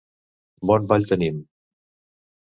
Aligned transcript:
Bon 0.69 0.87
ball 0.91 1.05
tenim! 1.11 1.37